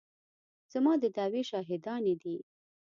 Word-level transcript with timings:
زما 0.73 0.93
د 1.01 1.03
دعوې 1.15 1.41
شاهدانې 1.49 2.15
دي. 2.21 2.37